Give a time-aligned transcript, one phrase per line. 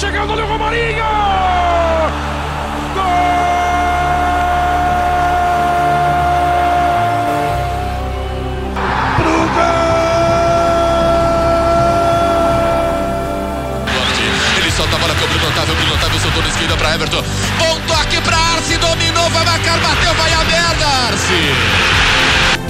[0.00, 1.04] chegando ali o Romarinho!
[2.94, 3.04] Gol!
[9.18, 9.50] Pro
[14.56, 17.22] Ele solta a bola com o Bruno Otávio, Bruno Otávio soltou na esquerda para Everton.
[17.58, 21.54] Bom toque para Arce, dominou, vai marcar, bateu, vai a merda, Arce!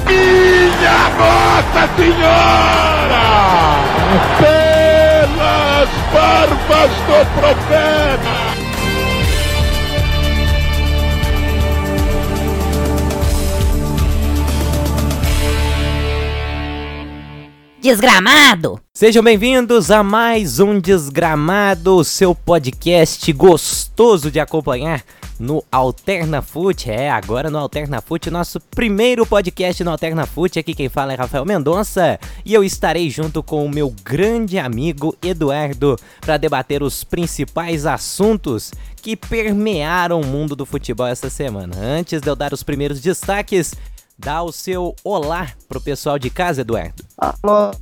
[0.04, 3.20] Minha Nossa Senhora!
[4.40, 8.50] Pelas barbas do profeta!
[17.80, 18.80] Desgramado!
[19.00, 25.02] Sejam bem-vindos a mais um Desgramado, seu podcast gostoso de acompanhar
[25.38, 26.90] no Alterna Foot.
[26.90, 30.58] É, agora no Alterna Foot, nosso primeiro podcast no Alterna Foot.
[30.58, 35.16] Aqui quem fala é Rafael Mendonça e eu estarei junto com o meu grande amigo
[35.22, 38.70] Eduardo para debater os principais assuntos
[39.00, 41.74] que permearam o mundo do futebol essa semana.
[41.74, 43.72] Antes de eu dar os primeiros destaques,
[44.22, 47.02] Dá o seu olá pro pessoal de casa, Eduardo.
[47.16, 47.72] Alô,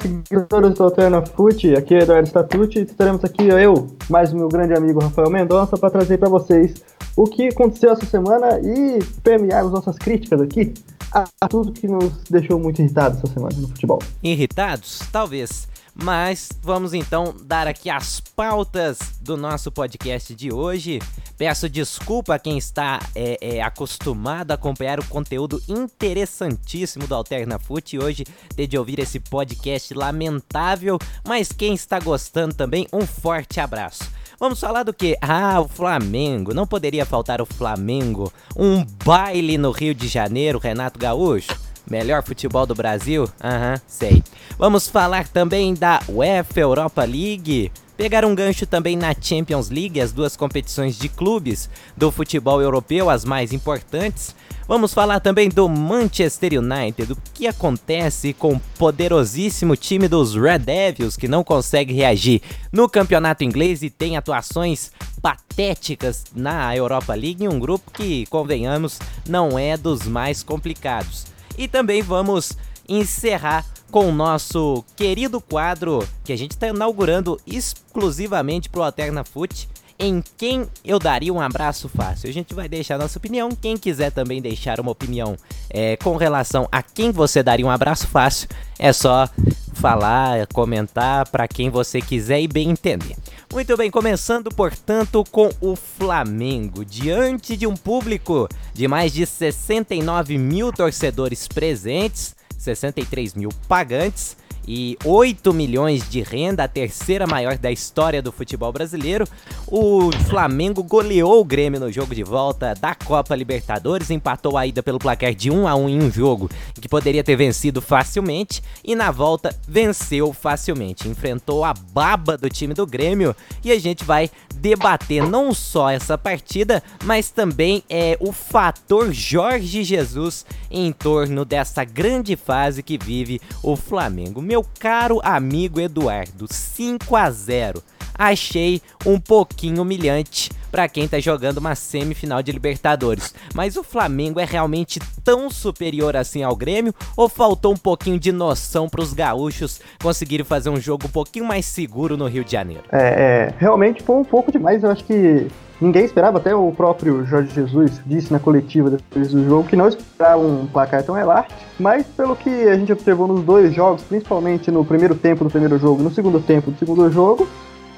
[0.00, 4.74] seguidores do Alterna Fute, aqui é Eduardo Statucci, estaremos aqui eu, mais o meu grande
[4.74, 6.74] amigo Rafael Mendonça, para trazer para vocês
[7.16, 10.72] o que aconteceu essa semana e permear as nossas críticas aqui
[11.12, 13.98] a, a tudo que nos deixou muito irritados essa semana no futebol.
[14.22, 15.00] Irritados?
[15.10, 15.66] Talvez.
[16.00, 21.00] Mas vamos então dar aqui as pautas do nosso podcast de hoje.
[21.36, 27.58] Peço desculpa a quem está é, é, acostumado a acompanhar o conteúdo interessantíssimo do Alterna
[27.58, 28.24] Foot hoje
[28.54, 34.04] ter de ouvir esse podcast lamentável, mas quem está gostando também, um forte abraço.
[34.38, 35.18] Vamos falar do que?
[35.20, 36.54] Ah, o Flamengo.
[36.54, 38.32] Não poderia faltar o Flamengo.
[38.56, 41.67] Um baile no Rio de Janeiro, Renato Gaúcho.
[41.90, 43.28] Melhor futebol do Brasil?
[43.42, 44.22] Aham, uhum, sei.
[44.58, 47.70] Vamos falar também da UEFA Europa League.
[47.96, 53.10] Pegar um gancho também na Champions League, as duas competições de clubes do futebol europeu,
[53.10, 54.34] as mais importantes.
[54.68, 60.58] Vamos falar também do Manchester United, o que acontece com o poderosíssimo time dos Red
[60.58, 67.48] Devils que não consegue reagir no campeonato inglês e tem atuações patéticas na Europa League,
[67.48, 71.26] um grupo que, convenhamos, não é dos mais complicados.
[71.58, 72.52] E também vamos
[72.88, 79.24] encerrar com o nosso querido quadro que a gente está inaugurando exclusivamente para o Alterna
[79.24, 79.68] Foot.
[80.00, 82.30] Em quem eu daria um abraço fácil?
[82.30, 83.50] A gente vai deixar nossa opinião.
[83.50, 85.36] Quem quiser também deixar uma opinião
[85.68, 88.48] é, com relação a quem você daria um abraço fácil,
[88.78, 89.28] é só
[89.74, 93.16] falar, comentar para quem você quiser e bem entender.
[93.52, 100.38] Muito bem, começando portanto com o Flamengo, diante de um público de mais de 69
[100.38, 104.36] mil torcedores presentes, 63 mil pagantes
[104.70, 109.24] e 8 milhões de renda, a terceira maior da história do futebol brasileiro.
[109.66, 114.82] O Flamengo goleou o Grêmio no jogo de volta da Copa Libertadores, empatou a ida
[114.82, 118.94] pelo placar de 1 a 1 em um jogo que poderia ter vencido facilmente e
[118.94, 121.08] na volta venceu facilmente.
[121.08, 123.34] Enfrentou a baba do time do Grêmio
[123.64, 129.82] e a gente vai debater não só essa partida, mas também é o fator Jorge
[129.82, 134.42] Jesus em torno dessa grande fase que vive o Flamengo.
[134.42, 137.82] Meu caro amigo Eduardo, 5 a 0.
[138.14, 143.34] Achei um pouquinho humilhante para quem tá jogando uma semifinal de Libertadores.
[143.54, 148.32] Mas o Flamengo é realmente tão superior assim ao Grêmio ou faltou um pouquinho de
[148.32, 152.52] noção para os gaúchos conseguirem fazer um jogo um pouquinho mais seguro no Rio de
[152.52, 152.84] Janeiro?
[152.92, 154.82] É, é, realmente foi um pouco demais.
[154.82, 155.46] Eu acho que
[155.80, 159.88] ninguém esperava, até o próprio Jorge Jesus disse na coletiva depois do jogo que não
[159.88, 164.70] esperava um placar tão elástico, mas pelo que a gente observou nos dois jogos, principalmente
[164.70, 167.48] no primeiro tempo do primeiro jogo no segundo tempo do segundo jogo,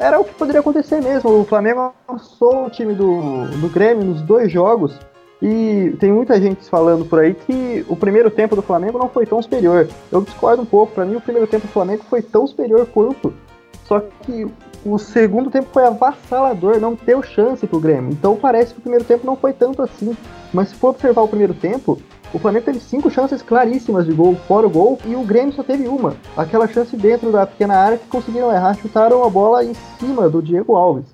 [0.01, 1.31] era o que poderia acontecer mesmo.
[1.41, 4.99] O Flamengo lançou o time do, do Grêmio nos dois jogos.
[5.43, 9.27] E tem muita gente falando por aí que o primeiro tempo do Flamengo não foi
[9.27, 9.89] tão superior.
[10.11, 10.95] Eu discordo um pouco.
[10.95, 13.33] Para mim, o primeiro tempo do Flamengo foi tão superior quanto.
[13.85, 14.47] Só que
[14.85, 18.13] o segundo tempo foi avassalador, não deu chance pro Grêmio.
[18.13, 20.17] Então parece que o primeiro tempo não foi tanto assim.
[20.53, 21.99] Mas se for observar o primeiro tempo,
[22.33, 25.63] o Flamengo teve cinco chances claríssimas de gol, fora o gol, e o Grêmio só
[25.63, 26.15] teve uma.
[26.37, 30.43] Aquela chance dentro da pequena área que conseguiram errar, chutaram a bola em cima do
[30.43, 31.07] Diego Alves.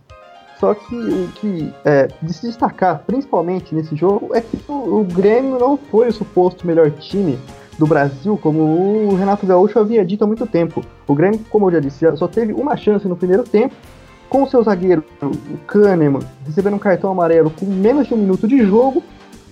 [0.59, 5.05] Só que o que é, de se destacar, principalmente nesse jogo, é que o, o
[5.05, 7.39] Grêmio não foi o suposto melhor time
[7.79, 10.85] do Brasil, como o Renato Gaúcho havia dito há muito tempo.
[11.07, 13.75] O Grêmio, como eu já disse, só teve uma chance no primeiro tempo,
[14.29, 18.49] com o seu zagueiro, o Kahneman, recebendo um cartão amarelo com menos de um minuto
[18.49, 19.03] de jogo,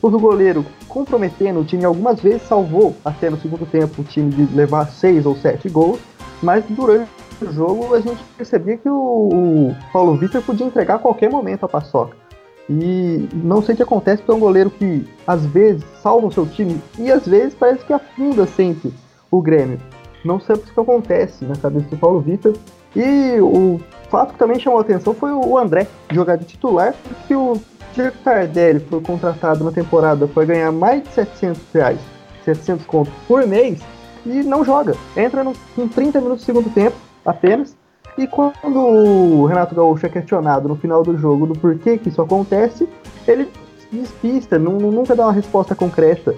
[0.03, 4.55] o goleiro comprometendo o time algumas vezes, salvou até no segundo tempo o time de
[4.55, 5.99] levar seis ou sete gols,
[6.43, 7.09] mas durante
[7.41, 11.65] do jogo a gente percebia que o, o Paulo Vitor podia entregar a qualquer momento
[11.65, 12.24] a paçoca.
[12.69, 16.33] E não sei o que acontece, porque é um goleiro que às vezes salva o
[16.33, 18.93] seu time e às vezes parece que afunda sempre
[19.31, 19.79] o Grêmio.
[20.25, 22.55] Não sei o que acontece na cabeça do Paulo Vitor.
[22.97, 27.35] E o fato que também chamou a atenção foi o André jogar de titular, porque
[27.35, 27.61] o
[27.93, 32.01] Diego Tardelli foi contratado na temporada para ganhar mais de 700 reais,
[32.45, 33.81] 700 contos por mês,
[34.25, 34.97] e não joga.
[35.17, 36.97] Entra no, em 30 minutos do segundo tempo
[37.27, 37.77] apenas.
[38.17, 42.23] E quando o Renato Gaúcho é questionado no final do jogo do porquê que isso
[42.23, 42.89] acontece,
[43.27, 43.49] ele
[43.91, 46.35] despista, não, nunca dá uma resposta concreta.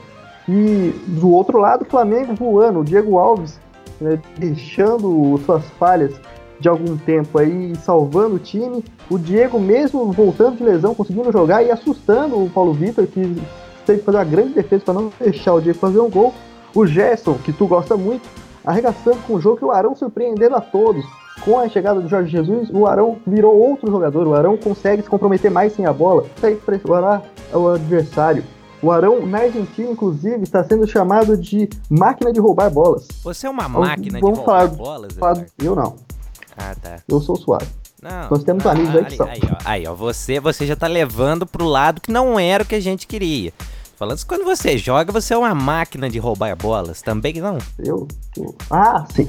[0.48, 3.58] E do outro lado, o Flamengo voando, o Diego Alves
[4.00, 6.14] né, deixando suas falhas
[6.58, 8.84] de algum tempo aí, salvando o time.
[9.10, 13.36] O Diego, mesmo voltando de lesão, conseguindo jogar e assustando o Paulo Vitor, que
[13.84, 16.32] teve que fazer uma grande defesa para não deixar o Diego fazer um gol.
[16.74, 18.28] O Gerson, que tu gosta muito,
[18.64, 21.04] arregaçando com o jogo, que o Arão surpreendendo a todos.
[21.40, 24.26] Com a chegada do Jorge Jesus, o Arão virou outro jogador.
[24.26, 26.24] O Arão consegue se comprometer mais sem a bola.
[26.36, 27.22] Isso aí para
[27.52, 28.42] o adversário.
[28.82, 33.08] O Arão, na Argentina, inclusive, está sendo chamado de máquina de roubar bolas.
[33.22, 35.12] Você é uma máquina Vamos de roubar falar, bolas?
[35.14, 35.96] Falar, eu não.
[36.56, 36.98] Ah, tá.
[37.08, 37.66] Eu sou suave.
[38.02, 39.26] Não, Nós temos não, amigos aí que são.
[39.26, 42.66] Aí, ó, aí, ó, você, você já tá levando pro lado que não era o
[42.66, 43.52] que a gente queria.
[43.96, 47.00] Falando que quando você joga, você é uma máquina de roubar bolas.
[47.00, 47.58] Também não?
[47.78, 48.06] Eu.
[48.36, 48.54] eu...
[48.70, 49.28] Ah, sim.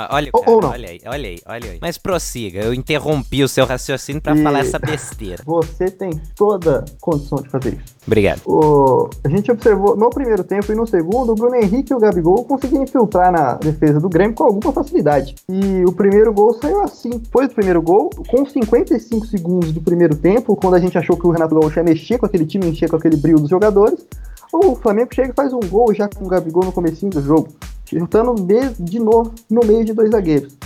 [0.00, 1.78] Ah, olha, cara, ou, olha aí, olha aí, olha aí.
[1.82, 4.42] Mas prossiga, eu interrompi o seu raciocínio para e...
[4.44, 5.42] falar essa besteira.
[5.44, 7.96] Você tem toda condição de fazer isso.
[8.06, 8.40] Obrigado.
[8.46, 9.10] O...
[9.24, 12.44] A gente observou no primeiro tempo e no segundo, o Bruno Henrique e o Gabigol
[12.44, 15.34] conseguiram infiltrar na defesa do Grêmio com alguma facilidade.
[15.48, 17.10] E o primeiro gol saiu assim.
[17.10, 21.26] Depois do primeiro gol, com 55 segundos do primeiro tempo, quando a gente achou que
[21.26, 24.06] o Renato Gaúcho ia mexer com aquele time, encher com aquele brilho dos jogadores,
[24.52, 27.48] o Flamengo chega e faz um gol já com o Gabigol no comecinho do jogo
[27.90, 28.34] juntando
[28.78, 30.56] de novo no meio de dois zagueiros.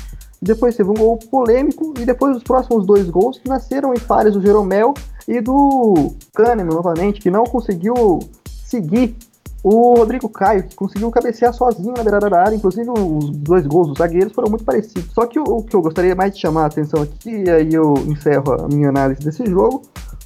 [0.40, 4.40] Depois teve um gol polêmico e depois os próximos dois gols nasceram em falhas do
[4.40, 4.92] Jeromel
[5.28, 8.18] e do Kahneman novamente, que não conseguiu
[8.64, 9.14] seguir
[9.62, 12.56] o Rodrigo Caio, que conseguiu cabecear sozinho na beirada da área.
[12.56, 15.12] Inclusive, os dois gols dos zagueiros foram muito parecidos.
[15.12, 17.72] Só que o, o que eu gostaria mais de chamar a atenção aqui, e aí
[17.72, 19.82] eu encerro a minha análise desse jogo,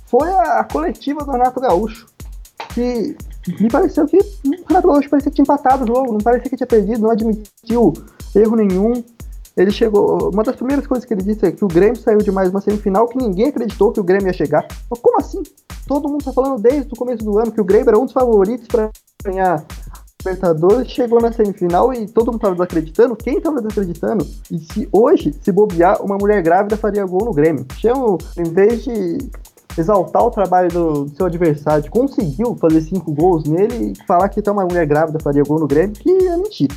[0.07, 2.07] foi a, a coletiva do Renato Gaúcho,
[2.73, 3.15] que
[3.61, 6.57] me pareceu que o Renato Gaúcho parecia que tinha empatado o jogo, não parecia que
[6.57, 7.93] tinha perdido, não admitiu
[8.35, 9.05] erro nenhum.
[9.57, 10.31] Ele chegou.
[10.31, 12.61] Uma das primeiras coisas que ele disse é que o Grêmio saiu de mais uma
[12.61, 14.67] semifinal que ninguém acreditou que o Grêmio ia chegar.
[14.91, 15.43] Mas como assim?
[15.87, 18.13] Todo mundo está falando desde o começo do ano que o Grêmio era um dos
[18.13, 18.91] favoritos para
[19.25, 19.65] ganhar
[20.27, 23.15] Libertadores, chegou na semifinal e todo mundo estava desacreditando.
[23.15, 24.27] Quem estava desacreditando?
[24.51, 27.65] E se hoje, se bobear, uma mulher grávida faria gol no Grêmio?
[27.79, 29.19] Chamo, em vez de
[29.81, 34.41] exaltar o trabalho do, do, seu adversário, conseguiu fazer cinco gols nele e falar que
[34.41, 36.75] até uma mulher grávida faria gol no Grêmio, que é mentira.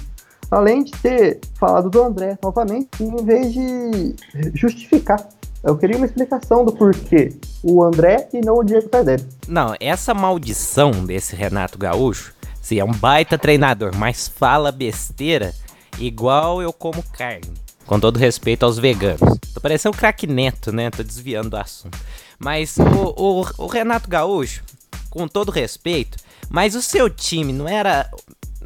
[0.52, 4.16] Além de ter falado do André novamente, em vez de
[4.56, 5.28] justificar.
[5.64, 9.26] Eu queria uma explicação do porquê o André e não o Diego Tardelli.
[9.48, 15.54] Não, essa maldição desse Renato Gaúcho, se é um baita treinador, mas fala besteira,
[16.00, 17.54] igual eu como carne.
[17.86, 19.40] Com todo respeito aos veganos.
[19.54, 20.92] Tô parecendo um craque neto, né?
[20.92, 21.98] Tô desviando do assunto.
[22.40, 24.64] Mas o, o, o Renato Gaúcho,
[25.10, 26.18] com todo respeito,
[26.50, 28.10] mas o seu time não era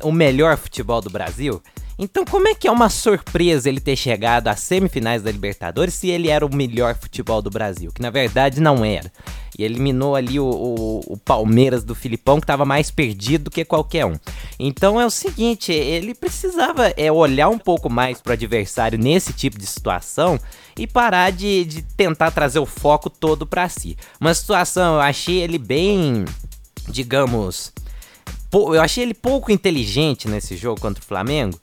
[0.02, 1.62] o melhor futebol do Brasil?
[1.98, 6.10] Então, como é que é uma surpresa ele ter chegado às semifinais da Libertadores se
[6.10, 7.92] ele era o melhor futebol do Brasil?
[7.94, 9.12] Que na verdade não era.
[9.58, 13.64] E eliminou ali o, o, o Palmeiras do Filipão, que estava mais perdido do que
[13.64, 14.16] qualquer um.
[14.66, 19.34] Então é o seguinte: ele precisava é, olhar um pouco mais para o adversário nesse
[19.34, 20.40] tipo de situação
[20.78, 23.98] e parar de, de tentar trazer o foco todo para si.
[24.22, 26.24] Uma situação, eu achei ele bem,
[26.88, 27.74] digamos.
[28.54, 31.60] Eu achei ele pouco inteligente nesse jogo contra o Flamengo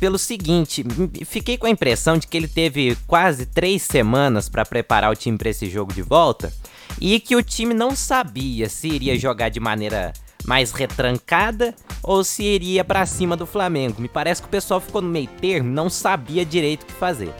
[0.00, 0.84] pelo seguinte,
[1.24, 5.38] fiquei com a impressão de que ele teve quase três semanas para preparar o time
[5.38, 6.52] para esse jogo de volta
[7.00, 10.12] e que o time não sabia se iria jogar de maneira
[10.44, 14.00] mais retrancada ou se iria para cima do Flamengo.
[14.00, 17.32] Me parece que o pessoal ficou no meio termo, não sabia direito o que fazer.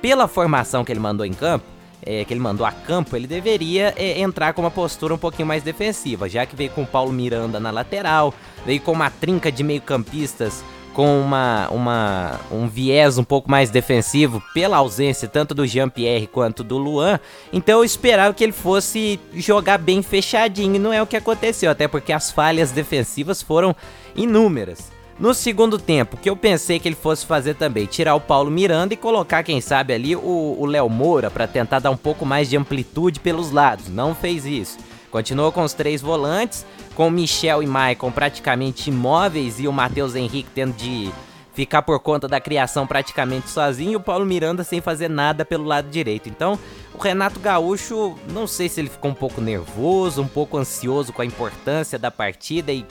[0.00, 1.64] Pela formação que ele mandou em campo,
[2.04, 5.48] é, que ele mandou a campo, ele deveria é, entrar com uma postura um pouquinho
[5.48, 8.34] mais defensiva, já que veio com o Paulo Miranda na lateral,
[8.66, 10.62] veio com uma trinca de meio-campistas
[10.94, 16.62] com uma, uma, um viés um pouco mais defensivo pela ausência tanto do Jean-Pierre quanto
[16.62, 17.18] do Luan.
[17.52, 21.88] Então eu esperava que ele fosse jogar bem fechadinho não é o que aconteceu, até
[21.88, 23.74] porque as falhas defensivas foram
[24.14, 24.92] inúmeras.
[25.18, 28.94] No segundo tempo, que eu pensei que ele fosse fazer também, tirar o Paulo Miranda
[28.94, 32.56] e colocar, quem sabe, ali o Léo Moura para tentar dar um pouco mais de
[32.56, 33.88] amplitude pelos lados.
[33.88, 34.76] Não fez isso.
[35.14, 36.66] Continuou com os três volantes,
[36.96, 41.08] com Michel e Maicon praticamente imóveis e o Matheus Henrique tendo de
[41.52, 45.62] ficar por conta da criação praticamente sozinho e o Paulo Miranda sem fazer nada pelo
[45.62, 46.28] lado direito.
[46.28, 46.58] Então,
[46.92, 51.22] o Renato Gaúcho, não sei se ele ficou um pouco nervoso, um pouco ansioso com
[51.22, 52.84] a importância da partida e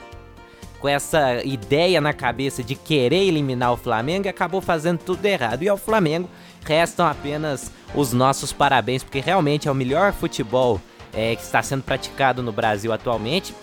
[0.80, 5.62] com essa ideia na cabeça de querer eliminar o Flamengo acabou fazendo tudo errado.
[5.62, 6.30] E ao Flamengo
[6.64, 10.80] restam apenas os nossos parabéns, porque realmente é o melhor futebol
[11.14, 13.54] é, que está sendo praticado no Brasil atualmente.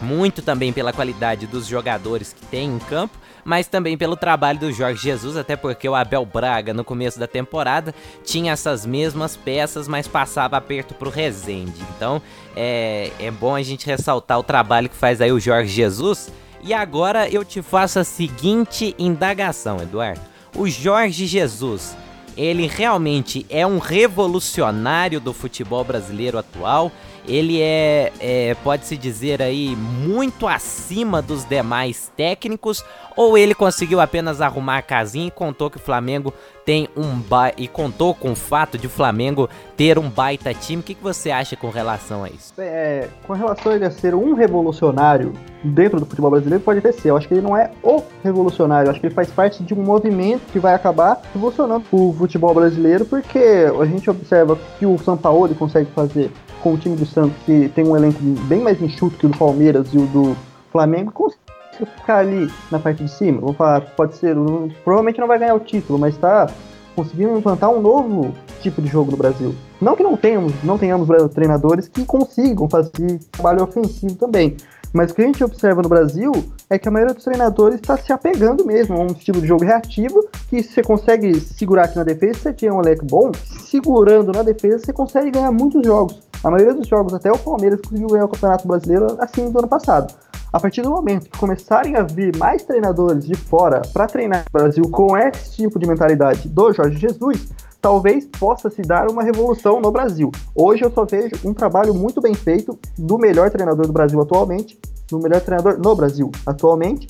[0.00, 4.72] Muito também pela qualidade dos jogadores que tem em campo, mas também pelo trabalho do
[4.72, 9.88] Jorge Jesus, até porque o Abel Braga no começo da temporada tinha essas mesmas peças,
[9.88, 11.80] mas passava aperto pro Rezende.
[11.96, 12.20] Então
[12.54, 16.30] é, é bom a gente ressaltar o trabalho que faz aí o Jorge Jesus
[16.62, 20.20] e agora eu te faço a seguinte indagação, Eduardo.
[20.54, 21.96] O Jorge Jesus,
[22.36, 26.92] ele realmente é um revolucionário do futebol brasileiro atual?
[27.26, 32.84] Ele é, é pode-se dizer aí, muito acima dos demais técnicos?
[33.16, 36.32] Ou ele conseguiu apenas arrumar a casinha e contou que o Flamengo
[36.66, 40.80] tem um ba e contou com o fato de o Flamengo ter um baita time?
[40.80, 42.52] O que, que você acha com relação a isso?
[42.58, 45.32] É, com relação a ele ser um revolucionário
[45.62, 47.10] dentro do futebol brasileiro, pode até ser.
[47.10, 49.72] Eu acho que ele não é o revolucionário, eu acho que ele faz parte de
[49.72, 54.98] um movimento que vai acabar revolucionando o futebol brasileiro, porque a gente observa que o
[54.98, 58.18] São Paulo consegue fazer com o time do Santos, que tem um elenco
[58.48, 60.36] bem mais enxuto que o do Palmeiras e o do
[60.72, 61.46] Flamengo, consegue
[61.84, 63.40] ficar ali na parte de cima.
[63.40, 64.34] Vou falar, pode ser,
[64.82, 66.48] provavelmente não vai ganhar o título, mas está
[66.94, 69.54] conseguindo implantar um novo tipo de jogo no Brasil.
[69.80, 74.56] Não que não tenhamos, não tenhamos treinadores que consigam fazer trabalho ofensivo também.
[74.92, 76.32] Mas o que a gente observa no Brasil
[76.70, 79.62] é que a maioria dos treinadores está se apegando mesmo a um estilo de jogo
[79.62, 83.30] reativo, que você consegue segurar aqui na defesa, você tinha um leque bom,
[83.60, 86.22] segurando na defesa você consegue ganhar muitos jogos.
[86.42, 89.68] A maioria dos jogos, até o Palmeiras conseguiu ganhar o Campeonato Brasileiro assim do ano
[89.68, 90.14] passado.
[90.52, 94.58] A partir do momento que começarem a vir mais treinadores de fora para treinar no
[94.58, 97.48] Brasil com esse tipo de mentalidade do Jorge Jesus,
[97.80, 100.30] talvez possa se dar uma revolução no Brasil.
[100.54, 104.78] Hoje eu só vejo um trabalho muito bem feito do melhor treinador do Brasil atualmente,
[105.08, 107.08] do melhor treinador no Brasil atualmente,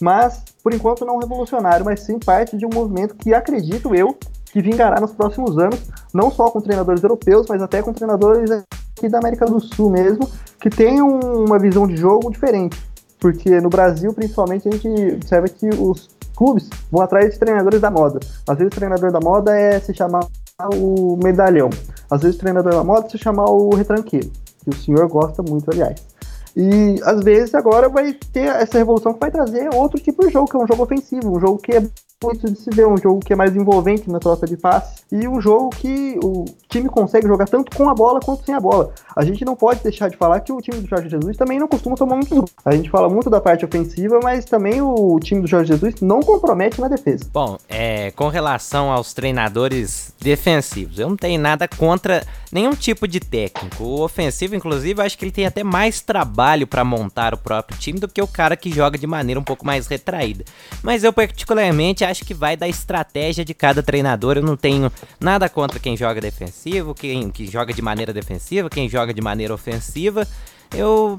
[0.00, 4.16] mas por enquanto não revolucionário, mas sim parte de um movimento que acredito eu
[4.54, 5.80] que vingará nos próximos anos,
[6.12, 10.30] não só com treinadores europeus, mas até com treinadores aqui da América do Sul mesmo,
[10.60, 12.80] que tenham uma visão de jogo diferente.
[13.18, 17.90] Porque no Brasil, principalmente, a gente observa que os clubes vão atrás de treinadores da
[17.90, 18.20] moda.
[18.46, 20.24] Às vezes o treinador da moda é se chamar
[20.72, 21.68] o medalhão.
[22.08, 24.30] Às vezes o treinador da moda é se chamar o retranqueiro.
[24.62, 26.00] Que o senhor gosta muito, aliás.
[26.56, 30.48] E às vezes agora vai ter essa revolução que vai trazer outro tipo de jogo,
[30.48, 31.82] que é um jogo ofensivo, um jogo que é
[32.24, 35.28] muito de se ver, um jogo que é mais envolvente na troca de passe e
[35.28, 38.92] um jogo que o time consegue jogar tanto com a bola quanto sem a bola.
[39.14, 41.68] A gente não pode deixar de falar que o time do Jorge Jesus também não
[41.68, 42.48] costuma tomar muito gol.
[42.64, 46.20] A gente fala muito da parte ofensiva, mas também o time do Jorge Jesus não
[46.20, 47.24] compromete na defesa.
[47.32, 53.18] Bom, é, com relação aos treinadores defensivos, eu não tenho nada contra nenhum tipo de
[53.18, 53.82] técnico.
[53.82, 57.98] O ofensivo, inclusive, acho que ele tem até mais trabalho para montar o próprio time
[57.98, 60.44] do que o cara que joga de maneira um pouco mais retraída.
[60.80, 64.36] Mas eu particularmente acho que vai da estratégia de cada treinador.
[64.36, 68.86] Eu não tenho nada contra quem joga defensivo, quem que joga de maneira defensiva, quem
[68.86, 70.28] joga de maneira ofensiva.
[70.70, 71.18] Eu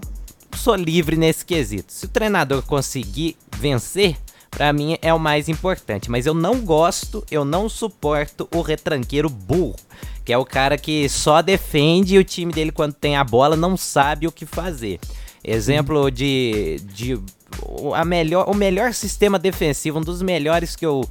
[0.55, 1.91] sou livre nesse quesito.
[1.91, 4.15] Se o treinador conseguir vencer,
[4.55, 6.09] para mim é o mais importante.
[6.09, 9.75] Mas eu não gosto, eu não suporto o retranqueiro burro.
[10.23, 13.55] Que é o cara que só defende e o time dele, quando tem a bola,
[13.55, 14.99] não sabe o que fazer.
[15.43, 17.19] Exemplo de, de
[17.95, 21.03] a melhor, o melhor sistema defensivo, um dos melhores que eu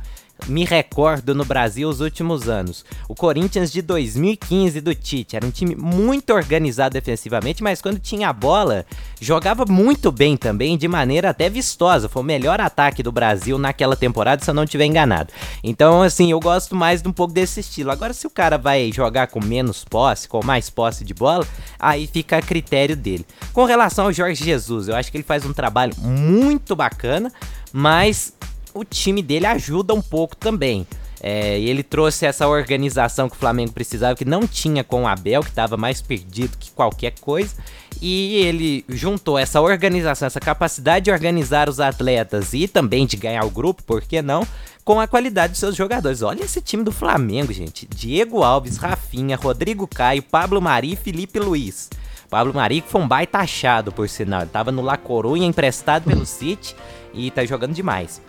[0.46, 2.84] me recordo no Brasil os últimos anos.
[3.08, 8.28] O Corinthians de 2015 do Tite era um time muito organizado defensivamente, mas quando tinha
[8.28, 8.84] a bola,
[9.20, 12.08] jogava muito bem também, de maneira até vistosa.
[12.08, 15.32] Foi o melhor ataque do Brasil naquela temporada, se eu não estiver enganado.
[15.62, 17.90] Então, assim, eu gosto mais de um pouco desse estilo.
[17.90, 21.46] Agora, se o cara vai jogar com menos posse, com mais posse de bola,
[21.78, 23.26] aí fica a critério dele.
[23.52, 27.32] Com relação ao Jorge Jesus, eu acho que ele faz um trabalho muito bacana,
[27.72, 28.32] mas
[28.74, 30.86] o time dele ajuda um pouco também.
[31.26, 35.42] É, ele trouxe essa organização que o Flamengo precisava, que não tinha com o Abel,
[35.42, 37.54] que estava mais perdido que qualquer coisa.
[38.02, 43.42] E ele juntou essa organização, essa capacidade de organizar os atletas e também de ganhar
[43.42, 44.46] o grupo, por que não?
[44.84, 46.20] Com a qualidade dos seus jogadores.
[46.20, 47.86] Olha esse time do Flamengo, gente.
[47.86, 51.88] Diego Alves, Rafinha, Rodrigo Caio, Pablo Mari e Felipe Luiz.
[52.28, 54.42] Pablo Mari que foi um baita achado, por sinal.
[54.42, 56.76] Ele tava no La Corunha, emprestado pelo City
[57.14, 58.20] e tá jogando demais.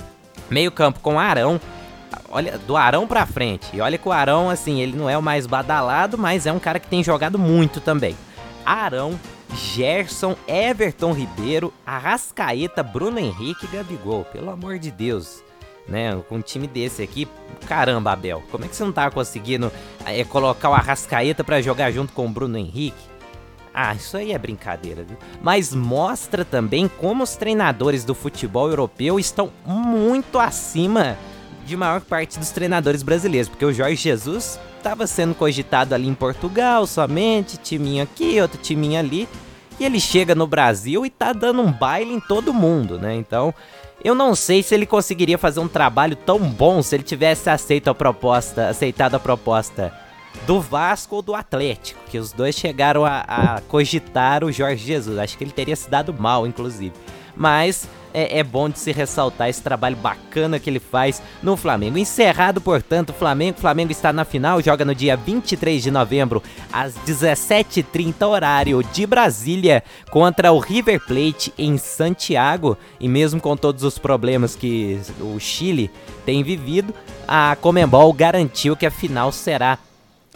[0.50, 1.60] Meio campo com Arão.
[2.30, 3.68] Olha, do Arão pra frente.
[3.74, 6.60] E olha que o Arão, assim, ele não é o mais badalado, mas é um
[6.60, 8.16] cara que tem jogado muito também.
[8.66, 9.20] Arão,
[9.54, 14.26] Gerson, Everton Ribeiro, Arrascaeta, Bruno Henrique e Gabigol.
[14.26, 15.44] Pelo amor de Deus.
[15.88, 16.20] né?
[16.28, 17.28] Com um time desse aqui,
[17.68, 19.72] caramba, Abel, como é que você não tá conseguindo
[20.06, 22.98] é, colocar o Arrascaeta para jogar junto com o Bruno Henrique?
[23.78, 25.18] Ah, isso aí é brincadeira, viu?
[25.42, 31.18] Mas mostra também como os treinadores do futebol europeu estão muito acima
[31.66, 36.14] de maior parte dos treinadores brasileiros, porque o Jorge Jesus estava sendo cogitado ali em
[36.14, 39.28] Portugal somente, timinho aqui, outro timinho ali,
[39.78, 43.14] e ele chega no Brasil e tá dando um baile em todo mundo, né?
[43.14, 43.54] Então,
[44.02, 47.90] eu não sei se ele conseguiria fazer um trabalho tão bom se ele tivesse aceito
[47.90, 49.92] a proposta, aceitado a proposta
[50.46, 55.18] do Vasco ou do Atlético, que os dois chegaram a, a cogitar o Jorge Jesus.
[55.18, 56.94] Acho que ele teria se dado mal, inclusive.
[57.36, 61.98] Mas é, é, bom de se ressaltar esse trabalho bacana que ele faz no Flamengo.
[61.98, 63.58] Encerrado, portanto, o Flamengo.
[63.58, 69.06] O Flamengo está na final, joga no dia 23 de novembro, às 17h30, horário de
[69.06, 72.78] Brasília, contra o River Plate em Santiago.
[73.02, 75.92] E mesmo com todos os problemas que o Chile
[76.26, 76.94] tem vivido,
[77.28, 79.78] a Comembol garantiu que a final será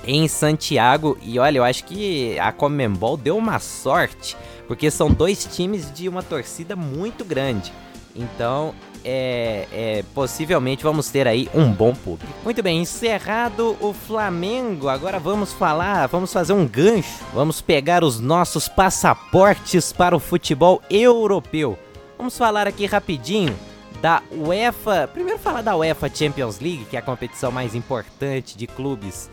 [0.06, 1.18] em Santiago.
[1.22, 4.36] E olha, eu acho que a Comembol deu uma sorte,
[4.68, 7.72] porque são dois times de uma torcida muito grande.
[8.16, 12.34] Então, é, é, possivelmente vamos ter aí um bom público.
[12.44, 18.20] Muito bem, encerrado o Flamengo, agora vamos falar, vamos fazer um gancho, vamos pegar os
[18.20, 21.78] nossos passaportes para o futebol europeu.
[22.18, 23.56] Vamos falar aqui rapidinho
[24.02, 28.68] da UEFA, primeiro falar da UEFA Champions League, que é a competição mais importante de
[28.68, 29.30] clubes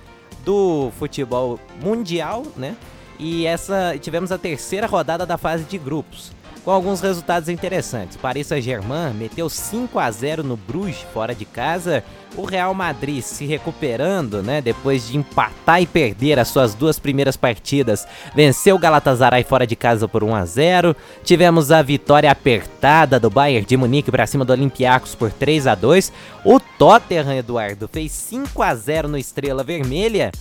[0.46, 2.76] do futebol mundial, né?
[3.18, 6.32] E essa tivemos a terceira rodada da fase de grupos,
[6.66, 8.16] com alguns resultados interessantes.
[8.16, 12.02] Paris Saint-Germain meteu 5 a 0 no Bruges fora de casa.
[12.36, 17.36] O Real Madrid se recuperando, né, depois de empatar e perder as suas duas primeiras
[17.36, 18.04] partidas,
[18.34, 20.96] venceu o Galatasaray fora de casa por 1 a 0.
[21.22, 25.76] Tivemos a vitória apertada do Bayern de Munique para cima do Olympiacos por 3 a
[25.76, 26.12] 2.
[26.44, 30.32] O Tottenham, Eduardo, fez 5 a 0 no Estrela Vermelha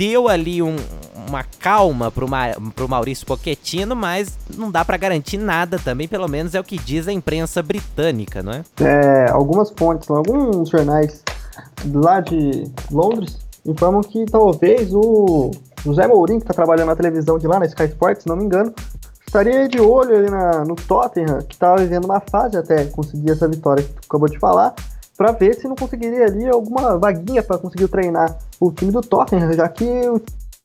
[0.00, 0.76] deu ali um,
[1.28, 6.26] uma calma pro, Ma, pro Maurício Pochettino, mas não dá para garantir nada também, pelo
[6.26, 8.62] menos é o que diz a imprensa britânica, não é?
[8.80, 11.22] É, algumas fontes, alguns jornais
[11.92, 15.50] lá de Londres informam que talvez o
[15.84, 18.44] José Mourinho, que está trabalhando na televisão de lá, na Sky Sports, se não me
[18.44, 18.72] engano,
[19.26, 23.46] estaria de olho ali na, no Tottenham, que estava vivendo uma fase até conseguir essa
[23.46, 24.74] vitória que tu acabou de falar,
[25.20, 29.52] para ver se não conseguiria ali alguma vaguinha para conseguir treinar o time do Tottenham,
[29.52, 30.18] já que o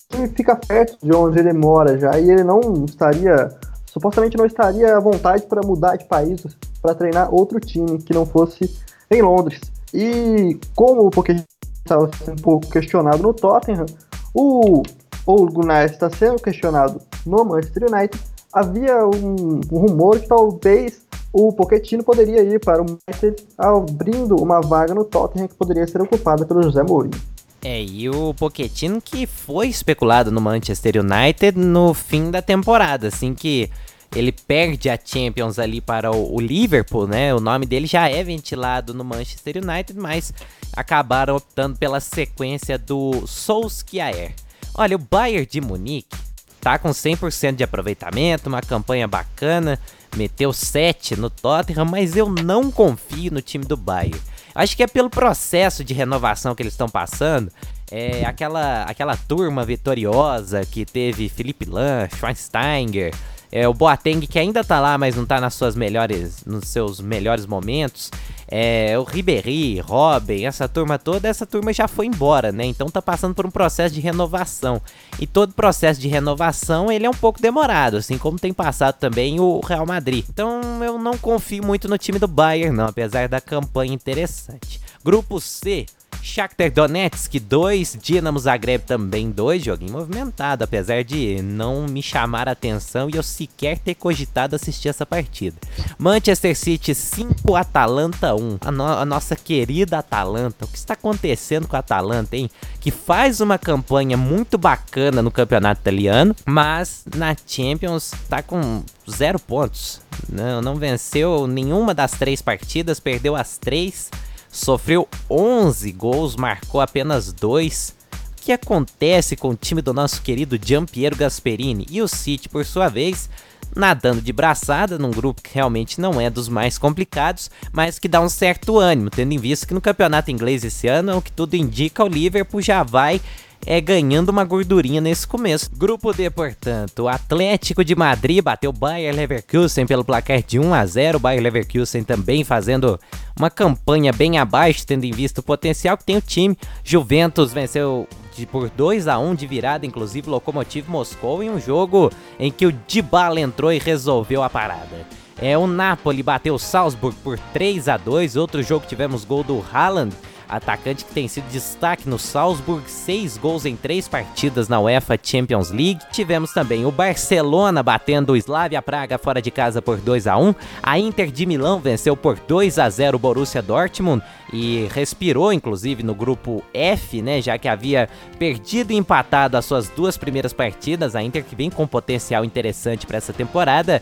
[0.09, 3.49] time fica perto de onde ele mora já e ele não estaria,
[3.85, 6.41] supostamente não estaria à vontade para mudar de país
[6.81, 8.73] para treinar outro time que não fosse
[9.11, 9.59] em Londres.
[9.93, 11.43] E como o Pochettino
[11.83, 13.87] estava sendo um pouco questionado no Tottenham,
[14.33, 14.83] o
[15.25, 18.23] Ole Gunnar está sendo questionado no Manchester United.
[18.55, 21.01] Havia um, um rumor que talvez
[21.33, 26.01] o Pochettino poderia ir para o Manchester abrindo uma vaga no Tottenham que poderia ser
[26.01, 27.21] ocupada pelo José Mourinho.
[27.61, 33.33] É, e o Pochettino que foi especulado no Manchester United no fim da temporada, assim
[33.33, 33.69] que
[34.15, 37.35] ele perde a Champions ali para o, o, Liverpool, né?
[37.35, 40.33] O nome dele já é ventilado no Manchester United, mas
[40.73, 44.33] acabaram optando pela sequência do Solskjaer.
[44.73, 46.24] Olha, o Bayern de Munique
[46.65, 49.79] tá com 100% de aproveitamento, uma campanha bacana,
[50.15, 54.19] meteu 7 no Tottenham, mas eu não confio no time do Bayern.
[54.55, 57.51] Acho que é pelo processo de renovação que eles estão passando.
[57.91, 63.13] É aquela, aquela turma vitoriosa que teve Felipe Lan, Schweinsteiger,
[63.51, 66.99] é, o Boateng que ainda tá lá, mas não tá nas suas melhores, nos seus
[66.99, 68.09] melhores momentos.
[68.47, 72.65] É, o Ribéry, Robin, essa turma toda, essa turma já foi embora, né?
[72.65, 74.81] Então tá passando por um processo de renovação.
[75.19, 79.39] E todo processo de renovação, ele é um pouco demorado, assim como tem passado também
[79.39, 80.25] o Real Madrid.
[80.29, 84.79] Então eu não confio muito no time do Bayern, não, apesar da campanha interessante.
[85.03, 85.85] Grupo C,
[86.21, 92.51] Shakhtar Donetsk 2, Dinamo Zagreb também 2, joguinho movimentado, apesar de não me chamar a
[92.51, 95.55] atenção e eu sequer ter cogitado assistir essa partida.
[95.97, 98.57] Manchester City 5, Atalanta 1.
[98.61, 102.49] A, no a nossa querida Atalanta, o que está acontecendo com a Atalanta, hein?
[102.79, 109.39] Que faz uma campanha muito bacana no campeonato italiano, mas na Champions tá com zero
[109.39, 110.01] pontos.
[110.29, 114.09] Não, não venceu nenhuma das três partidas, perdeu as três
[114.55, 117.95] sofreu 11 gols, marcou apenas 2.
[118.31, 121.85] O que acontece com o time do nosso querido Giampiero Gasperini?
[121.89, 123.29] E o City, por sua vez,
[123.75, 128.21] nadando de braçada num grupo que realmente não é dos mais complicados, mas que dá
[128.21, 131.55] um certo ânimo, tendo em vista que no campeonato inglês esse ano, o que tudo
[131.55, 133.19] indica, o Liverpool já vai
[133.65, 135.69] é ganhando uma gordurinha nesse começo.
[135.75, 140.73] Grupo D, portanto, o Atlético de Madrid bateu o Bayer Leverkusen pelo placar de 1
[140.73, 141.17] a 0.
[141.17, 142.99] O Bayer Leverkusen também fazendo
[143.37, 146.57] uma campanha bem abaixo, tendo em vista o potencial que tem o time.
[146.83, 152.11] Juventus venceu de, por 2 a 1 de virada, inclusive Lokomotiv Moscou, em um jogo
[152.39, 155.05] em que o Dybala entrou e resolveu a parada.
[155.37, 159.63] É, o Napoli bateu o Salzburg por 3 a 2 outro jogo tivemos gol do
[159.73, 160.15] Haaland
[160.47, 165.71] atacante que tem sido destaque no Salzburg, seis gols em três partidas na UEFA Champions
[165.71, 165.99] League.
[166.11, 170.55] Tivemos também o Barcelona batendo o Slavia Praga fora de casa por 2 a 1.
[170.81, 176.03] A Inter de Milão venceu por 2 a 0 o Borussia Dortmund e respirou inclusive
[176.03, 181.15] no grupo F, né, já que havia perdido e empatado as suas duas primeiras partidas.
[181.15, 184.01] A Inter que vem com potencial interessante para essa temporada.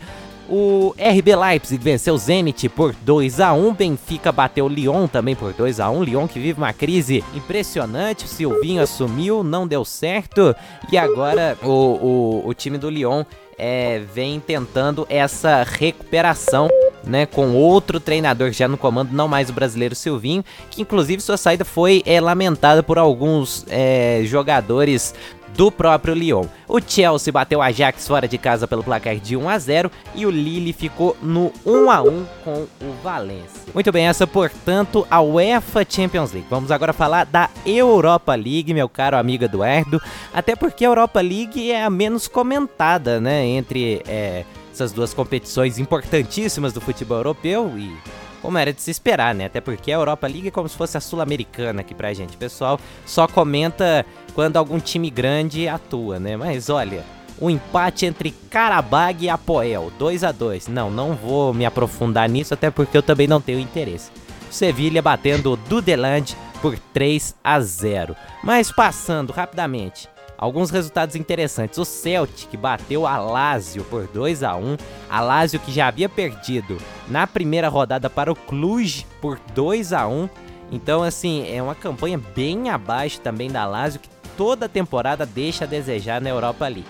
[0.50, 5.54] O RB Leipzig venceu o Zenit por 2 a 1 Benfica bateu Lyon também por
[5.54, 8.26] 2 a 1 Lyon que vive uma crise impressionante.
[8.26, 10.54] O Silvinho assumiu, não deu certo.
[10.92, 13.24] E agora o, o, o time do Lyon
[13.58, 16.70] é, vem tentando essa recuperação.
[17.06, 21.36] Né, com outro treinador já no comando, não mais o brasileiro Silvinho, que inclusive sua
[21.36, 25.14] saída foi é, lamentada por alguns é, jogadores
[25.56, 26.46] do próprio Lyon.
[26.68, 30.26] O Chelsea bateu o Ajax fora de casa pelo placar de 1 a 0 e
[30.26, 33.62] o Lille ficou no 1 a 1 com o Valência.
[33.74, 36.48] Muito bem, essa portanto a UEFA Champions League.
[36.50, 40.02] Vamos agora falar da Europa League, meu caro amigo Eduardo,
[40.34, 45.78] até porque a Europa League é a menos comentada, né, entre é, essas duas competições
[45.78, 47.96] importantíssimas do futebol europeu e
[48.44, 49.46] como era de se esperar, né?
[49.46, 52.36] Até porque a Europa League é como se fosse a Sul-Americana aqui pra gente.
[52.36, 56.36] O pessoal só comenta quando algum time grande atua, né?
[56.36, 57.04] Mas olha,
[57.40, 62.30] o um empate entre Karabag e Apoel, 2 a 2 Não, não vou me aprofundar
[62.30, 64.12] nisso, até porque eu também não tenho interesse.
[64.50, 68.16] Sevilha batendo o Dudeland por 3 a 0.
[68.44, 71.78] Mas passando rapidamente, alguns resultados interessantes.
[71.80, 74.78] O Celtic bateu a Lazio por 2 a 1.
[75.10, 80.08] A Lazio que já havia perdido na primeira rodada para o Cluj por 2 a
[80.08, 80.30] 1.
[80.72, 85.68] Então, assim, é uma campanha bem abaixo também da Lazio que toda temporada deixa a
[85.68, 86.86] desejar na Europa League.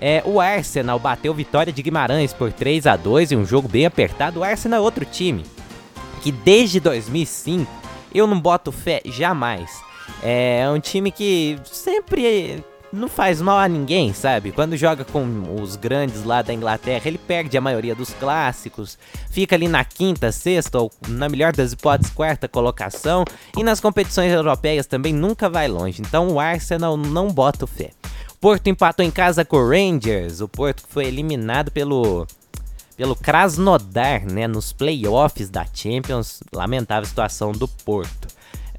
[0.00, 3.86] É, o Arsenal bateu vitória de Guimarães por 3 a 2 em um jogo bem
[3.86, 4.40] apertado.
[4.40, 5.44] O Arsenal é outro time
[6.22, 7.70] que desde 2005
[8.14, 9.70] eu não boto fé jamais.
[10.22, 14.52] É um time que sempre não faz mal a ninguém, sabe?
[14.52, 15.24] Quando joga com
[15.60, 18.98] os grandes lá da Inglaterra, ele perde a maioria dos clássicos,
[19.30, 23.24] fica ali na quinta, sexta ou, na melhor das hipóteses, quarta colocação,
[23.56, 26.02] e nas competições europeias também nunca vai longe.
[26.02, 27.90] Então o Arsenal não bota fé.
[28.40, 32.26] Porto empatou em casa com o Rangers, o Porto foi eliminado pelo
[32.96, 36.42] pelo Krasnodar, né, nos playoffs da Champions.
[36.52, 38.28] Lamentável situação do Porto.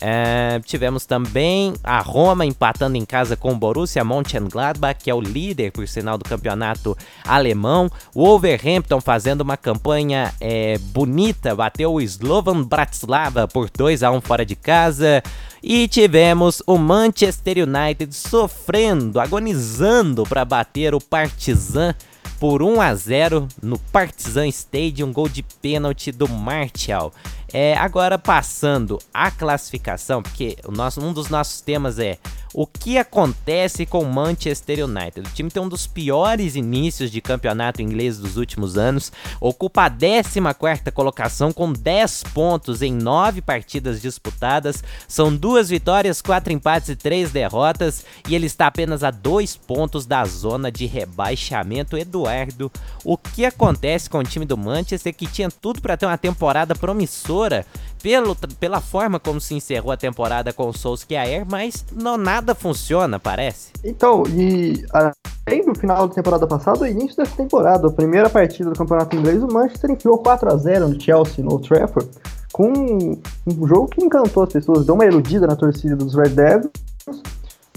[0.05, 5.21] É, tivemos também a Roma empatando em casa com o Borussia Mönchengladbach, que é o
[5.21, 7.89] líder, por sinal, do campeonato alemão.
[8.13, 14.19] O Wolverhampton fazendo uma campanha é, bonita, bateu o Slovan Bratislava por 2 a 1
[14.19, 15.23] fora de casa.
[15.63, 21.95] E tivemos o Manchester United sofrendo, agonizando para bater o Partizan
[22.41, 27.13] por 1 a 0 no Partizan Stadium, gol de pênalti do Martial.
[27.53, 32.17] É, agora passando a classificação, porque o nosso, um dos nossos temas é
[32.53, 35.27] o que acontece com o Manchester United.
[35.27, 39.11] O time tem um dos piores inícios de campeonato inglês dos últimos anos,
[39.41, 46.53] ocupa a 14 colocação com 10 pontos em 9 partidas disputadas, são duas vitórias, 4
[46.53, 51.97] empates e 3 derrotas, e ele está apenas a 2 pontos da zona de rebaixamento.
[51.97, 52.71] Eduardo,
[53.03, 56.75] o que acontece com o time do Manchester que tinha tudo para ter uma temporada
[56.75, 57.65] promissora?
[58.03, 63.17] Pelo, pela forma como se encerrou a temporada com o Solskjaer, mas não nada funciona,
[63.17, 63.71] parece.
[63.81, 64.85] Então, e
[65.47, 69.41] além do final da temporada passada, início dessa temporada, a primeira partida do Campeonato Inglês,
[69.41, 72.09] o Manchester enfiou 4 a 0 no Chelsea, no Trafford,
[72.51, 72.67] com
[73.47, 76.71] um jogo que encantou as pessoas, deu uma iludida na torcida dos Red Devils,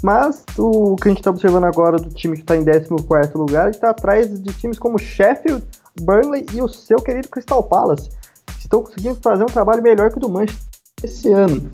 [0.02, 2.90] mas o que a gente está observando agora do time que está em 14
[3.36, 5.64] lugar está atrás de times como Sheffield,
[6.00, 8.10] Burnley e o seu querido Crystal Palace
[8.66, 10.66] estão conseguindo fazer um trabalho melhor que o do Manchester
[11.02, 11.70] esse ano.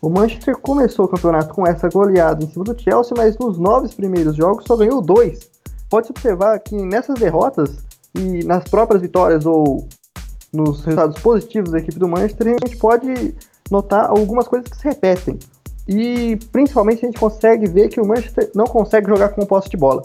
[0.00, 3.88] O Manchester começou o campeonato com essa goleada em cima do Chelsea, mas nos nove
[3.94, 5.48] primeiros jogos só ganhou dois.
[5.88, 7.78] Pode observar que nessas derrotas
[8.14, 9.88] e nas próprias vitórias ou
[10.52, 13.34] nos resultados positivos da equipe do Manchester, a gente pode
[13.70, 15.38] notar algumas coisas que se repetem.
[15.88, 19.76] E principalmente a gente consegue ver que o Manchester não consegue jogar com posse de
[19.76, 20.02] bola.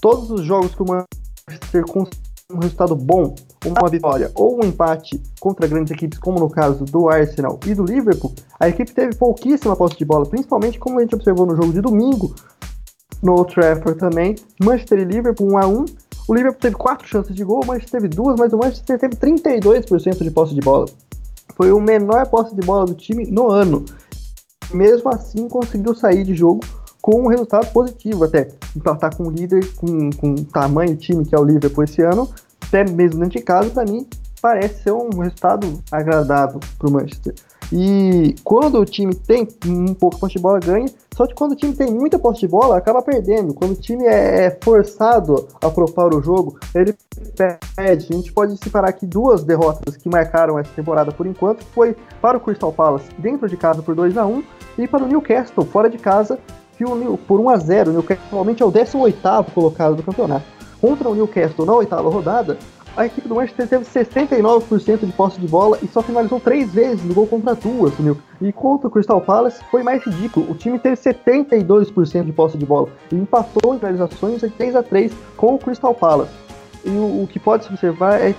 [0.00, 3.34] Todos os jogos que o Manchester consegue um resultado bom,
[3.64, 7.84] uma vitória ou um empate contra grandes equipes, como no caso do Arsenal e do
[7.84, 11.72] Liverpool, a equipe teve pouquíssima posse de bola, principalmente como a gente observou no jogo
[11.72, 12.34] de domingo,
[13.22, 14.34] no Old Trafford também.
[14.62, 15.84] Manchester e Liverpool 1 a 1
[16.28, 19.16] O Liverpool teve quatro chances de gol, o Manchester teve duas, mas o Manchester teve
[19.16, 20.86] 32% de posse de bola.
[21.56, 23.84] Foi o menor posse de bola do time no ano.
[24.72, 26.60] Mesmo assim, conseguiu sair de jogo
[27.00, 28.48] com um resultado positivo até.
[28.76, 32.28] Empatar com o líder, com, com o tamanho time que é o Liverpool esse ano,
[32.66, 34.06] até mesmo dentro de casa, para mim,
[34.40, 37.34] parece ser um resultado agradável para o Manchester.
[37.72, 40.88] E quando o time tem um pouco de posse de bola, ganha.
[41.16, 43.54] Só que quando o time tem muita posse de bola, acaba perdendo.
[43.54, 46.94] Quando o time é, é forçado a propor o jogo, ele
[47.76, 48.08] perde.
[48.10, 51.64] A gente pode separar aqui duas derrotas que marcaram essa temporada por enquanto.
[51.66, 54.42] Foi para o Crystal Palace dentro de casa por 2 a 1
[54.78, 56.40] e para o Newcastle fora de casa
[57.26, 60.44] por 1 a 0 O Newcastle atualmente é o 18º colocado do campeonato.
[60.80, 62.56] Contra o Newcastle na oitava rodada,
[62.96, 67.04] a equipe do Manchester teve 69% de posse de bola e só finalizou três vezes
[67.04, 68.16] no gol contra duas, meu.
[68.40, 70.50] E contra o Crystal Palace foi mais ridículo.
[70.50, 74.82] O time teve 72% de posse de bola e empatou em finalizações de 3 a
[74.82, 76.32] 3 com o Crystal Palace.
[76.84, 78.34] E o, o que pode se observar é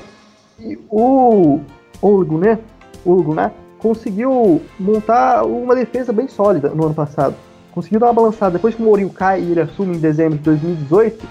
[0.58, 1.60] que o
[2.02, 2.60] Olgo, né?
[3.06, 3.52] Olgo, né?
[3.80, 7.36] Conseguiu montar uma defesa bem sólida no ano passado.
[7.74, 8.54] Conseguiu dar uma balançada.
[8.54, 11.26] Depois que o Mourinho cai e ele assume em dezembro de 2018,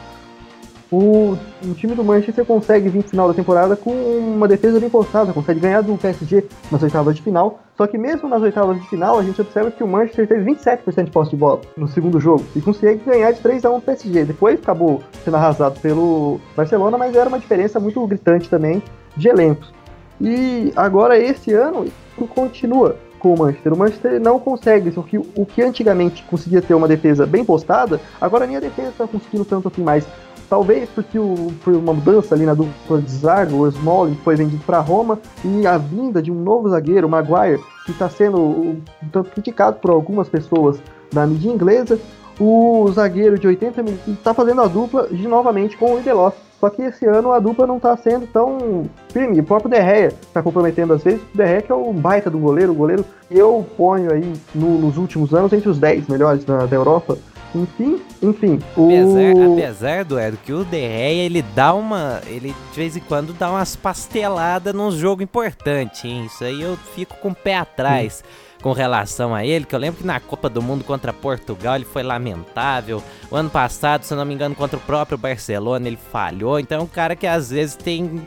[0.92, 4.90] o, o, time do Manchester consegue vir no final da temporada com uma defesa bem
[4.90, 7.61] postada, consegue ganhar do PSG nas oitavas de final.
[7.76, 11.05] Só que mesmo nas oitavas de final, a gente observa que o Manchester teve 27%
[11.05, 13.83] de posse de bola no segundo jogo e consegue ganhar de 3 a 1 do
[13.83, 14.24] PSG.
[14.24, 18.83] Depois acabou sendo arrasado pelo Barcelona, mas era uma diferença muito gritante também
[19.16, 19.72] de elencos.
[20.20, 21.87] E agora esse ano
[22.35, 23.72] continua com o Manchester.
[23.72, 28.00] O Manchester não consegue, o que, o que antigamente conseguia ter uma defesa bem postada,
[28.20, 30.04] agora nem a defesa está conseguindo tanto assim mais.
[30.48, 34.64] Talvez porque o, por uma mudança ali na dupla de zaga, o Smalling foi vendido
[34.64, 38.80] para Roma e a vinda de um novo zagueiro, o Maguire, que está sendo um
[39.12, 42.00] tanto criticado por algumas pessoas da mídia inglesa,
[42.40, 46.35] o zagueiro de 80 milhões está fazendo a dupla de novamente com o Lindelof.
[46.61, 49.40] Só que esse ano a dupla não está sendo tão firme.
[49.40, 51.23] O próprio Derreia está comprometendo às vezes.
[51.35, 54.79] O Derreia que é o baita do goleiro, o goleiro que eu ponho aí no,
[54.79, 57.16] nos últimos anos entre os 10 melhores da, da Europa.
[57.55, 58.61] Enfim, enfim.
[58.77, 58.87] O...
[58.87, 62.20] Apesar, apesar do Edo, que o Derreia, ele dá uma.
[62.27, 66.27] Ele de vez em quando dá umas pasteladas num jogo importante, hein?
[66.27, 68.23] Isso aí eu fico com o pé atrás.
[68.25, 68.50] Hum.
[68.62, 71.85] Com relação a ele, que eu lembro que na Copa do Mundo contra Portugal ele
[71.85, 73.03] foi lamentável.
[73.31, 76.61] O ano passado, se não me engano, contra o próprio Barcelona ele falhou.
[76.61, 78.23] Então é um cara que às vezes tem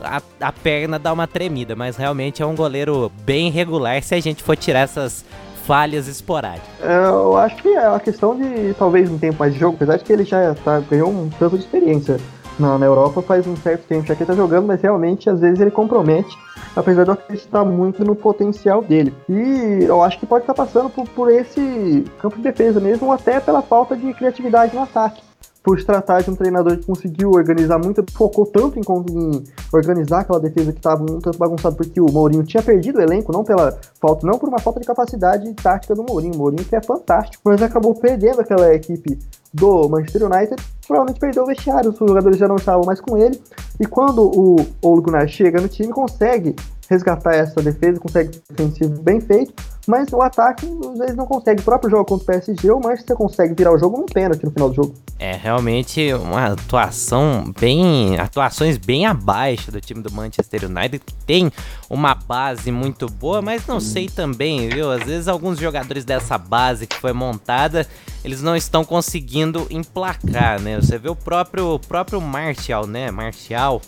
[0.00, 4.20] a, a, perna dá uma tremida, mas realmente é um goleiro bem regular se a
[4.20, 5.24] gente for tirar essas
[5.64, 6.68] falhas esporádicas.
[6.80, 9.96] É, eu acho que é uma questão de talvez um tempo mais de jogo, apesar
[9.96, 12.18] de que ele já tá, ganhou um tanto de experiência
[12.58, 15.40] na, na Europa faz um certo tempo já que ele tá jogando, mas realmente às
[15.40, 16.36] vezes ele compromete,
[16.76, 19.14] apesar de eu acreditar muito no potencial dele.
[19.28, 23.40] E eu acho que pode estar passando por, por esse campo de defesa mesmo, até
[23.40, 25.25] pela falta de criatividade no ataque
[25.66, 30.20] por se tratar de um treinador que conseguiu organizar muito, focou tanto em, em organizar
[30.20, 33.42] aquela defesa que estava um tanto bagunçada, porque o Mourinho tinha perdido o elenco, não
[33.42, 36.34] pela falta, não por uma falta de capacidade tática do Mourinho.
[36.34, 39.18] O Mourinho que é fantástico, mas acabou perdendo aquela equipe
[39.52, 43.40] do Manchester United, provavelmente perdeu o vestiário, os jogadores já não estavam mais com ele,
[43.80, 46.54] e quando o Ole Gunnar chega no time, consegue
[46.88, 49.52] resgatar essa defesa, consegue defensivo bem feito,
[49.86, 51.60] mas o ataque às vezes não consegue.
[51.60, 54.50] O próprio jogo contra o PSG, o Manchester consegue virar o jogo num pênalti no
[54.50, 54.94] final do jogo.
[55.18, 58.18] É realmente uma atuação bem.
[58.18, 61.50] atuações bem abaixo do time do Manchester United, que tem
[61.88, 64.90] uma base muito boa, mas não sei também, viu?
[64.90, 67.86] Às vezes alguns jogadores dessa base que foi montada,
[68.24, 70.80] eles não estão conseguindo emplacar, né?
[70.80, 73.10] Você vê o próprio, o próprio Martial, né?
[73.10, 73.80] Martial.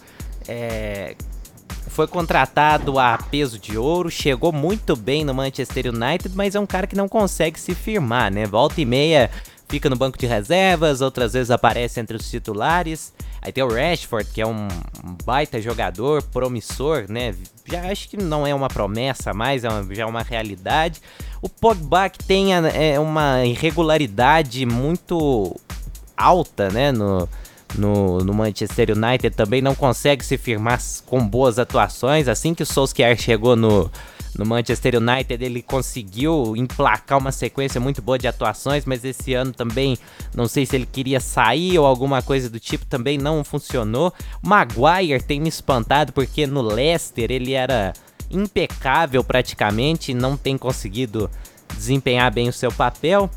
[0.47, 1.15] É,
[1.99, 6.65] foi contratado a peso de ouro, chegou muito bem no Manchester United, mas é um
[6.65, 8.47] cara que não consegue se firmar, né?
[8.47, 9.29] Volta e meia
[9.69, 13.13] fica no banco de reservas, outras vezes aparece entre os titulares.
[13.43, 14.69] Aí tem o Rashford, que é um
[15.25, 17.35] baita jogador, promissor, né?
[17.65, 21.03] Já acho que não é uma promessa mais, é uma, já é uma realidade.
[21.43, 25.53] O Pogba que tem é, uma irregularidade muito
[26.17, 26.93] alta, né?
[26.93, 27.29] No,
[27.77, 32.29] no, no, Manchester United também não consegue se firmar com boas atuações.
[32.29, 33.91] Assim que o Solskjaer chegou no,
[34.37, 39.53] no Manchester United, ele conseguiu emplacar uma sequência muito boa de atuações, mas esse ano
[39.53, 39.99] também
[40.35, 44.13] não sei se ele queria sair ou alguma coisa do tipo, também não funcionou.
[44.43, 47.93] Maguire tem me espantado porque no Leicester ele era
[48.31, 51.31] impecável praticamente, não tem conseguido
[51.75, 53.31] desempenhar bem o seu papel.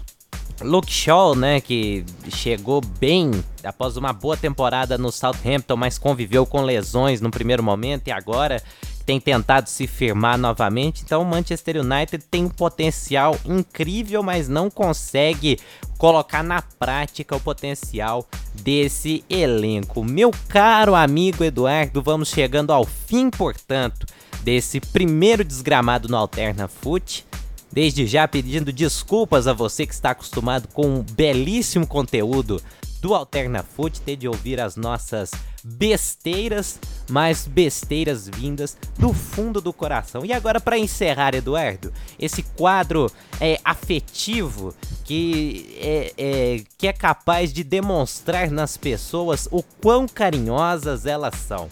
[0.63, 3.31] Luke Shaw, né, que chegou bem
[3.63, 8.61] após uma boa temporada no Southampton, mas conviveu com lesões no primeiro momento e agora
[9.05, 11.03] tem tentado se firmar novamente.
[11.03, 15.59] Então o Manchester United tem um potencial incrível, mas não consegue
[15.97, 20.03] colocar na prática o potencial desse elenco.
[20.03, 24.05] Meu caro amigo Eduardo, vamos chegando ao fim, portanto,
[24.43, 27.25] desse primeiro desgramado no Alterna Foot.
[27.71, 32.61] Desde já pedindo desculpas a você que está acostumado com um belíssimo conteúdo
[33.01, 35.31] do Alterna Foot, ter de ouvir as nossas
[35.63, 36.79] besteiras,
[37.09, 40.25] mas besteiras vindas do fundo do coração.
[40.25, 47.51] E agora para encerrar, Eduardo, esse quadro é afetivo que é, é, que é capaz
[47.51, 51.69] de demonstrar nas pessoas o quão carinhosas elas são.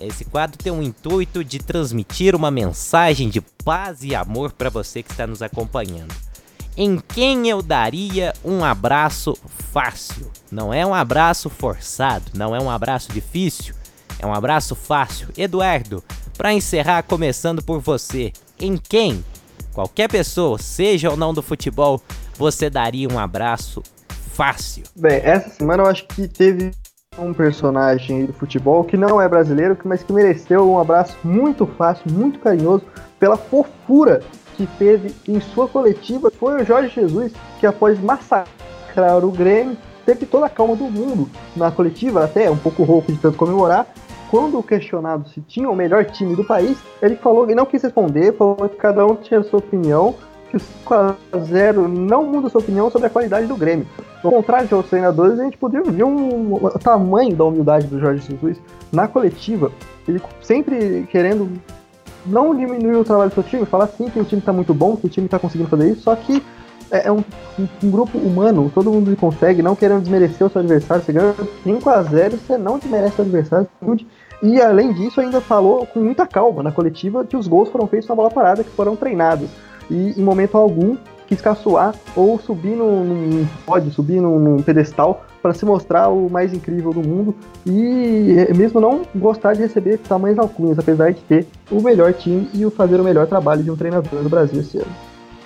[0.00, 5.02] Esse quadro tem o intuito de transmitir uma mensagem de paz e amor para você
[5.02, 6.14] que está nos acompanhando
[6.78, 9.36] em quem eu daria um abraço
[9.72, 10.30] fácil.
[10.48, 13.74] Não é um abraço forçado, não é um abraço difícil,
[14.16, 15.28] é um abraço fácil.
[15.36, 16.04] Eduardo,
[16.36, 19.24] para encerrar, começando por você, em quem,
[19.72, 22.00] qualquer pessoa, seja ou não do futebol,
[22.36, 23.82] você daria um abraço
[24.32, 24.84] fácil?
[24.94, 26.70] Bem, essa semana eu acho que teve
[27.18, 32.10] um personagem do futebol que não é brasileiro, mas que mereceu um abraço muito fácil,
[32.10, 32.84] muito carinhoso,
[33.18, 34.22] pela fofura
[34.56, 40.26] que teve em sua coletiva foi o Jorge Jesus, que após massacrar o Grêmio, teve
[40.26, 43.86] toda a calma do mundo na coletiva, até um pouco rouco de tanto comemorar.
[44.30, 48.36] Quando questionado se tinha o melhor time do país, ele falou que não quis responder,
[48.36, 50.14] falou que cada um tinha sua opinião,
[50.50, 53.86] que o 5x0 não muda sua opinião sobre a qualidade do Grêmio.
[54.22, 58.00] Ao contrário de outros treinadores, a gente poderia ver um, o tamanho da humildade do
[58.00, 58.60] Jorge Jesus
[58.92, 59.70] na coletiva.
[60.06, 61.50] Ele sempre querendo
[62.26, 64.96] não diminuir o trabalho do seu time, falar sim que o time está muito bom,
[64.96, 66.42] que o time está conseguindo fazer isso, só que
[66.90, 67.22] é, é um,
[67.58, 71.34] um, um, grupo humano, todo mundo consegue, não querendo desmerecer o seu adversário, você ganha
[71.62, 73.68] 5 a 0 você não desmerece o adversário,
[74.42, 78.08] e além disso ainda falou com muita calma na coletiva que os gols foram feitos
[78.08, 79.48] na bola parada, que foram treinados,
[79.90, 80.96] e em momento algum
[81.28, 86.28] quis caçoar ou subir num, num pódio, subir num, num pedestal para se mostrar o
[86.28, 87.34] mais incrível do mundo
[87.66, 92.48] e é, mesmo não gostar de receber tamanhos alcunhas, apesar de ter o melhor time
[92.54, 94.96] e o fazer o melhor trabalho de um treinador do Brasil esse ano.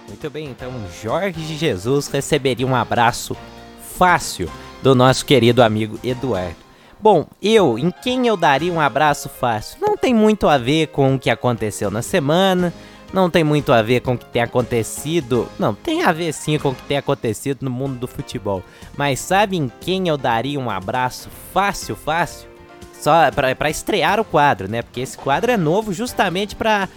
[0.06, 0.70] Muito bem, então
[1.02, 3.36] Jorge Jesus receberia um abraço
[3.80, 4.48] fácil
[4.82, 6.62] do nosso querido amigo Eduardo.
[7.00, 9.78] Bom, eu, em quem eu daria um abraço fácil?
[9.80, 12.72] Não tem muito a ver com o que aconteceu na semana,
[13.12, 15.48] não tem muito a ver com o que tem acontecido.
[15.58, 18.62] Não, tem a ver sim com o que tem acontecido no mundo do futebol.
[18.96, 22.48] Mas sabe em quem eu daria um abraço fácil, fácil?
[22.94, 24.80] Só para estrear o quadro, né?
[24.80, 26.88] Porque esse quadro é novo justamente para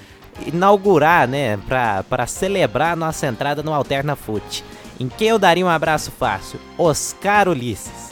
[0.46, 1.58] inaugurar, né?
[2.08, 4.64] Para celebrar a nossa entrada no Alterna Foot.
[5.00, 6.60] Em quem eu daria um abraço fácil?
[6.78, 8.12] Oscar Ulisses.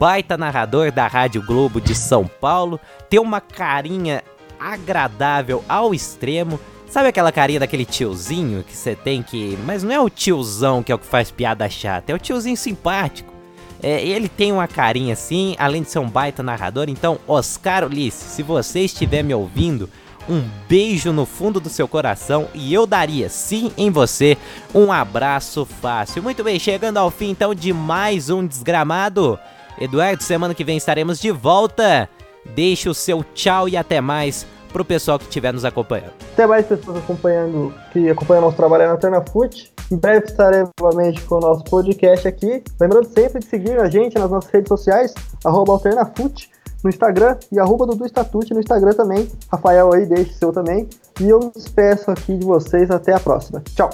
[0.00, 2.80] Baita narrador da Rádio Globo de São Paulo.
[3.08, 4.24] Tem uma carinha
[4.58, 6.58] agradável ao extremo
[6.90, 9.56] Sabe aquela carinha daquele tiozinho que você tem que.
[9.64, 12.56] Mas não é o tiozão que é o que faz piada chata, é o tiozinho
[12.56, 13.32] simpático.
[13.80, 16.86] É, ele tem uma carinha assim, além de ser um baita narrador.
[16.88, 19.88] Então, Oscar Ulisses, se você estiver me ouvindo,
[20.28, 24.36] um beijo no fundo do seu coração e eu daria sim em você
[24.74, 26.22] um abraço fácil.
[26.24, 29.38] Muito bem, chegando ao fim então de mais um desgramado.
[29.80, 32.08] Eduardo, semana que vem estaremos de volta.
[32.54, 36.12] Deixe o seu tchau e até mais pro pessoal que estiver nos acompanhando.
[36.32, 39.72] Até mais pessoas acompanhando, que acompanham nosso trabalho na Alterna Foot.
[39.90, 42.62] Em breve estaremos novamente com o nosso podcast aqui.
[42.80, 46.50] Lembrando sempre de seguir a gente nas nossas redes sociais, arroba AlternaFoot
[46.82, 49.28] no Instagram e arroba Dudu Estatute no Instagram também.
[49.50, 50.88] Rafael aí, deixe seu também.
[51.20, 52.90] E eu me despeço aqui de vocês.
[52.90, 53.62] Até a próxima.
[53.74, 53.90] Tchau.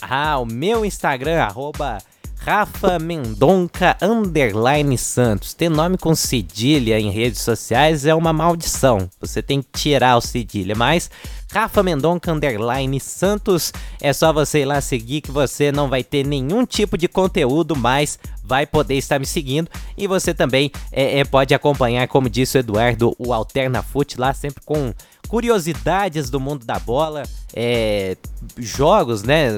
[0.00, 1.98] Ah, o meu Instagram, arroba
[2.38, 5.54] Rafa Mendonca Underline Santos.
[5.54, 9.08] Ter nome com cedilha em redes sociais é uma maldição.
[9.20, 11.10] Você tem que tirar o cedilha, mas
[11.52, 13.72] Rafa Mendonca Underline Santos.
[14.00, 17.76] É só você ir lá seguir que você não vai ter nenhum tipo de conteúdo,
[17.76, 19.70] mas vai poder estar me seguindo.
[19.96, 24.32] E você também é, é, pode acompanhar, como disse o Eduardo, o Alterna Foot lá
[24.32, 24.94] sempre com
[25.28, 27.22] curiosidades do mundo da bola,
[27.54, 28.16] é,
[28.56, 29.48] jogos, né?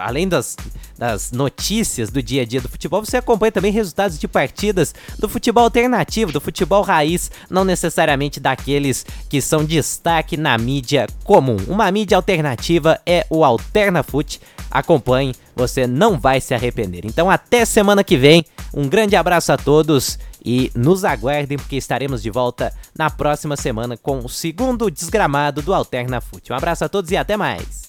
[0.00, 0.56] Além das,
[0.98, 5.28] das notícias do dia a dia do futebol, você acompanha também resultados de partidas do
[5.28, 11.56] futebol alternativo, do futebol raiz, não necessariamente daqueles que são destaque na mídia comum.
[11.68, 14.40] Uma mídia alternativa é o AlternaFoot.
[14.70, 17.04] Acompanhe, você não vai se arrepender.
[17.04, 18.44] Então até semana que vem.
[18.72, 23.96] Um grande abraço a todos e nos aguardem porque estaremos de volta na próxima semana
[23.96, 26.52] com o segundo desgramado do Alterna Foot.
[26.52, 27.81] Um abraço a todos e até mais.